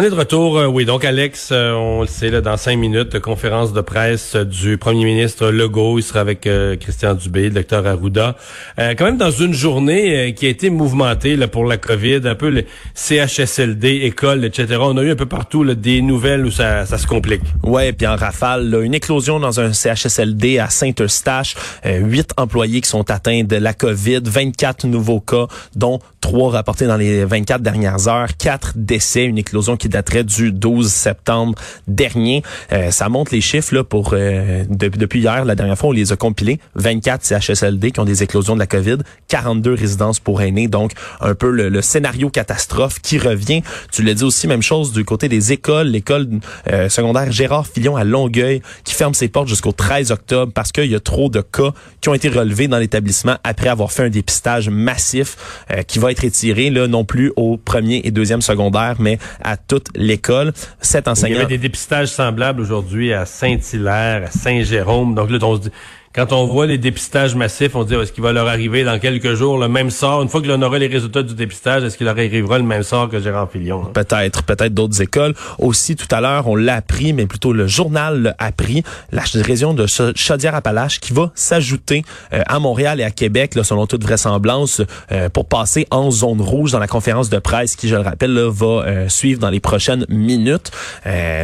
est 0.00 0.10
de 0.10 0.14
retour, 0.14 0.58
euh, 0.58 0.66
oui. 0.66 0.84
Donc, 0.84 1.04
Alex, 1.04 1.48
euh, 1.50 1.72
on 1.72 2.02
le 2.02 2.06
sait, 2.06 2.30
là, 2.30 2.40
dans 2.40 2.56
cinq 2.56 2.76
minutes, 2.76 3.18
conférence 3.18 3.72
de 3.72 3.80
presse 3.80 4.36
du 4.36 4.78
premier 4.78 5.04
ministre 5.04 5.48
Legault. 5.48 5.98
Il 5.98 6.04
sera 6.04 6.20
avec 6.20 6.46
euh, 6.46 6.76
Christian 6.76 7.14
Dubé, 7.14 7.48
le 7.48 7.50
docteur 7.50 7.84
Arruda. 7.84 8.36
quand 8.76 9.04
même 9.04 9.16
dans 9.16 9.32
une 9.32 9.52
journée 9.52 10.34
qui 10.34 10.46
a 10.46 10.50
été 10.50 10.70
mouvementée 10.70 11.34
là, 11.34 11.48
pour 11.48 11.64
la 11.64 11.78
COVID, 11.78 12.20
un 12.26 12.36
peu 12.36 12.46
les 12.46 12.66
CHSLD, 12.94 14.02
écoles, 14.04 14.44
etc. 14.44 14.78
On 14.80 14.96
a 14.98 15.02
eu 15.02 15.10
un 15.10 15.16
peu 15.16 15.26
partout 15.26 15.64
là, 15.64 15.74
des 15.74 16.00
nouvelles 16.00 16.46
où 16.46 16.52
ça, 16.52 16.86
ça 16.86 16.96
se 16.96 17.08
complique. 17.08 17.42
Ouais, 17.64 17.92
puis 17.92 18.06
en 18.06 18.14
rafale, 18.14 18.70
là, 18.70 18.82
une 18.82 18.94
éclosion 18.94 19.40
dans 19.40 19.58
un 19.58 19.72
CHSLD 19.72 20.60
à 20.60 20.70
Saint-Eustache. 20.70 21.56
Huit 21.84 22.30
employés 22.36 22.82
qui 22.82 22.88
sont 22.88 23.10
atteints 23.10 23.42
de 23.42 23.56
la 23.56 23.74
COVID, 23.74 24.20
24 24.22 24.86
nouveaux 24.86 25.20
cas, 25.20 25.48
dont 25.74 25.98
trois 26.20 26.52
rapportés 26.52 26.86
dans 26.86 26.96
les 26.96 27.24
24 27.24 27.62
dernières 27.62 28.06
heures, 28.06 28.36
quatre 28.36 28.74
décès, 28.76 29.24
une 29.24 29.38
éclosion 29.38 29.76
qui 29.76 29.87
daterait 29.88 30.24
du 30.24 30.52
12 30.52 30.90
septembre 30.90 31.54
dernier. 31.86 32.42
Euh, 32.72 32.90
ça 32.90 33.08
montre 33.08 33.32
les 33.32 33.40
chiffres 33.40 33.74
là 33.74 33.84
pour 33.84 34.10
euh, 34.12 34.64
depuis 34.68 35.20
hier, 35.20 35.44
la 35.44 35.54
dernière 35.54 35.78
fois 35.78 35.90
on 35.90 35.92
les 35.92 36.12
a 36.12 36.16
compilés, 36.16 36.58
24 36.74 37.24
CHSLD 37.24 37.90
qui 37.92 38.00
ont 38.00 38.04
des 38.04 38.22
éclosions 38.22 38.54
de 38.54 38.60
la 38.60 38.66
COVID, 38.66 38.98
42 39.28 39.74
résidences 39.74 40.20
pour 40.20 40.42
aînés, 40.42 40.68
donc 40.68 40.92
un 41.20 41.34
peu 41.34 41.50
le, 41.50 41.78
scénario 41.82 42.28
catastrophe 42.28 43.00
qui 43.00 43.18
revient. 43.18 43.62
Tu 43.92 44.02
l'as 44.02 44.14
dit 44.14 44.24
aussi, 44.24 44.46
même 44.46 44.62
chose 44.62 44.92
du 44.92 45.04
côté 45.04 45.28
des 45.28 45.52
écoles, 45.52 45.86
l'école 45.88 46.28
euh, 46.70 46.88
secondaire 46.88 47.30
Gérard 47.30 47.66
Fillon 47.66 47.96
à 47.96 48.04
Longueuil 48.04 48.60
qui 48.84 48.94
ferme 48.94 49.14
ses 49.14 49.28
portes 49.28 49.48
jusqu'au 49.48 49.72
13 49.72 50.10
octobre 50.10 50.52
parce 50.52 50.72
qu'il 50.72 50.90
y 50.90 50.94
a 50.94 51.00
trop 51.00 51.28
de 51.28 51.40
cas 51.40 51.72
qui 52.00 52.08
ont 52.08 52.14
été 52.14 52.28
relevés 52.28 52.68
dans 52.68 52.78
l'établissement 52.78 53.36
après 53.44 53.68
avoir 53.68 53.92
fait 53.92 54.04
un 54.04 54.10
dépistage 54.10 54.68
massif 54.68 55.64
qui 55.86 55.98
va 55.98 56.10
être 56.10 56.24
étiré 56.24 56.70
là 56.70 56.88
non 56.88 57.04
plus 57.04 57.32
au 57.36 57.56
premier 57.56 58.00
et 58.04 58.10
deuxième 58.10 58.42
secondaire 58.42 58.96
mais 58.98 59.18
à 59.42 59.56
l'école. 59.94 60.52
Sept 60.80 61.08
enseignants. 61.08 61.34
Il 61.34 61.38
y 61.38 61.40
avait 61.40 61.46
des 61.46 61.58
dépistages 61.58 62.08
semblables 62.08 62.60
aujourd'hui 62.60 63.12
à 63.12 63.26
Saint-Hilaire, 63.26 64.24
à 64.26 64.30
Saint-Jérôme. 64.30 65.14
Donc 65.14 65.30
là, 65.30 65.38
on 65.42 65.56
se 65.56 65.60
dit, 65.62 65.70
quand 66.14 66.32
on 66.32 66.46
voit 66.46 66.66
les 66.66 66.78
dépistages 66.78 67.34
massifs, 67.34 67.74
on 67.74 67.84
dit 67.84 67.94
est-ce 67.94 68.12
qu'il 68.12 68.22
va 68.22 68.32
leur 68.32 68.48
arriver 68.48 68.84
dans 68.84 68.98
quelques 68.98 69.34
jours 69.34 69.58
le 69.58 69.68
même 69.68 69.90
sort? 69.90 70.22
Une 70.22 70.28
fois 70.28 70.40
que 70.40 70.48
l'on 70.48 70.60
aura 70.62 70.78
les 70.78 70.86
résultats 70.86 71.22
du 71.22 71.34
dépistage, 71.34 71.84
est-ce 71.84 71.96
qu'il 71.96 72.06
leur 72.06 72.16
arrivera 72.16 72.58
le 72.58 72.64
même 72.64 72.82
sort 72.82 73.08
que 73.08 73.20
Gérard 73.20 73.50
Filion 73.50 73.84
hein? 73.84 73.90
Peut-être, 73.92 74.42
peut-être 74.42 74.74
d'autres 74.74 75.02
écoles 75.02 75.34
aussi. 75.58 75.96
Tout 75.96 76.06
à 76.10 76.20
l'heure, 76.20 76.48
on 76.48 76.56
l'a 76.56 76.76
appris, 76.76 77.12
mais 77.12 77.26
plutôt 77.26 77.52
le 77.52 77.66
journal 77.66 78.22
l'a 78.22 78.36
appris. 78.38 78.82
La 79.12 79.22
région 79.34 79.74
de 79.74 79.86
Chaudière-Appalaches 79.86 81.00
qui 81.00 81.12
va 81.12 81.30
s'ajouter 81.34 82.02
euh, 82.32 82.42
à 82.46 82.58
Montréal 82.58 83.00
et 83.00 83.04
à 83.04 83.10
Québec, 83.10 83.52
selon 83.62 83.86
toute 83.86 84.02
vraisemblance, 84.02 84.82
euh, 85.12 85.28
pour 85.28 85.46
passer 85.46 85.86
en 85.90 86.10
zone 86.10 86.40
rouge 86.40 86.72
dans 86.72 86.78
la 86.78 86.88
conférence 86.88 87.28
de 87.30 87.38
presse 87.38 87.76
qui, 87.76 87.88
je 87.88 87.96
le 87.96 88.02
rappelle, 88.02 88.38
va 88.38 88.66
euh, 88.66 89.08
suivre 89.08 89.40
dans 89.40 89.50
les 89.50 89.60
prochaines 89.60 90.06
minutes. 90.08 90.70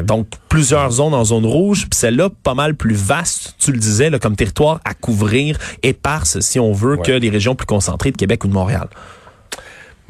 donc 0.04 0.26
plusieurs 0.54 0.92
zones 0.92 1.14
en 1.14 1.24
zone 1.24 1.46
rouge, 1.46 1.88
puis 1.90 1.98
celle-là 1.98 2.28
pas 2.44 2.54
mal 2.54 2.76
plus 2.76 2.94
vaste, 2.94 3.56
tu 3.58 3.72
le 3.72 3.78
disais, 3.78 4.08
là, 4.08 4.20
comme 4.20 4.36
territoire 4.36 4.80
à 4.84 4.94
couvrir, 4.94 5.58
éparse, 5.82 6.38
si 6.38 6.60
on 6.60 6.70
veut, 6.70 6.96
que 6.96 7.10
les 7.10 7.28
régions 7.28 7.56
plus 7.56 7.66
concentrées 7.66 8.12
de 8.12 8.16
Québec 8.16 8.44
ou 8.44 8.46
de 8.46 8.52
Montréal. 8.52 8.86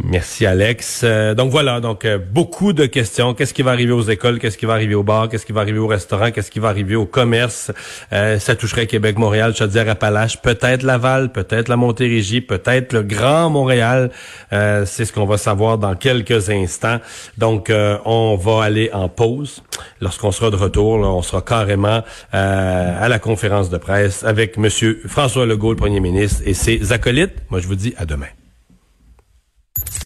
Merci 0.02 0.44
Alex. 0.44 1.02
Euh, 1.04 1.34
donc 1.34 1.52
voilà, 1.52 1.78
donc 1.78 2.04
euh, 2.04 2.18
beaucoup 2.18 2.72
de 2.72 2.84
questions. 2.84 3.32
Qu'est-ce 3.32 3.54
qui 3.54 3.62
va 3.62 3.70
arriver 3.70 3.92
aux 3.92 4.02
écoles? 4.02 4.40
Qu'est-ce 4.40 4.58
qui 4.58 4.66
va 4.66 4.72
arriver 4.72 4.96
au 4.96 5.04
bar 5.04 5.28
Qu'est-ce 5.28 5.46
qui 5.46 5.52
va 5.52 5.60
arriver 5.60 5.78
au 5.78 5.86
restaurant 5.86 6.32
Qu'est-ce 6.32 6.50
qui 6.50 6.58
va 6.58 6.68
arriver 6.68 6.96
au 6.96 7.06
commerce? 7.06 7.70
Euh, 8.12 8.40
Ça 8.40 8.56
toucherait 8.56 8.88
Québec, 8.88 9.16
Montréal, 9.18 9.54
Chaudière-Appalaches, 9.54 10.42
peut-être 10.42 10.82
Laval, 10.82 11.30
peut-être 11.30 11.68
la 11.68 11.76
Montérégie, 11.76 12.40
peut-être 12.40 12.92
le 12.92 13.02
Grand 13.02 13.50
Montréal. 13.50 14.10
C'est 14.50 15.04
ce 15.04 15.12
qu'on 15.12 15.26
va 15.26 15.38
savoir 15.38 15.78
dans 15.78 15.94
quelques 15.94 16.50
instants. 16.50 16.98
Donc 17.38 17.70
on 17.70 18.36
va 18.36 18.64
aller 18.64 18.90
en 18.92 19.08
pause. 19.08 19.62
Lorsqu'on 20.00 20.32
sera 20.32 20.50
de 20.50 20.56
retour, 20.56 20.94
on 20.94 21.22
sera 21.22 21.42
carrément 21.42 22.02
à 22.32 23.08
la 23.08 23.18
conférence 23.18 23.70
de 23.70 23.78
presse 23.78 24.24
avec 24.24 24.56
Monsieur 24.56 25.00
François 25.06 25.46
Legault, 25.46 25.70
le 25.70 25.76
Premier 25.76 26.00
ministre, 26.00 26.42
et 26.46 26.54
ses 26.54 26.92
acolytes. 26.92 27.34
Moi, 27.50 27.60
je 27.60 27.66
vous 27.66 27.76
dis 27.76 27.94
à 27.96 28.06
demain. 28.06 28.26